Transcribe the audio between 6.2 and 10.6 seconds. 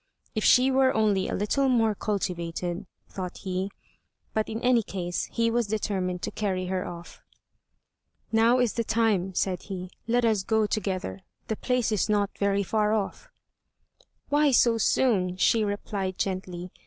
to carry her off. "Now is the time," said he, "let us